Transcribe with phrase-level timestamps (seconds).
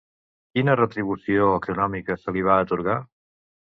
[0.55, 2.97] Quina retribució econòmica se li va atorgar?